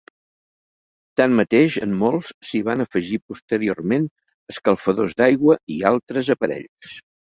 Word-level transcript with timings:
Tanmateix, 1.19 1.75
en 1.87 1.93
molts 1.99 2.31
s'hi 2.49 2.61
van 2.69 2.81
afegir 2.85 3.19
posteriorment 3.33 4.07
escalfadors 4.55 5.15
d'aigua 5.21 5.59
i 5.77 5.81
altres 5.91 6.33
aparells. 6.37 6.99